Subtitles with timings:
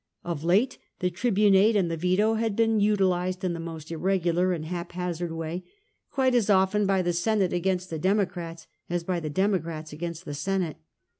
[0.23, 4.65] Of late the tribunate and the veto had been utilised in the most irregular and
[4.65, 5.63] haphazard way,
[6.11, 10.33] quite as often by the Senate against the Democrats as by the Democrats against the
[10.33, 10.77] Senate.